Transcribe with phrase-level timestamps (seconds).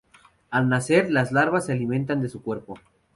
[0.49, 2.79] Al nacer, las larvas se alimentan de su cuerpo.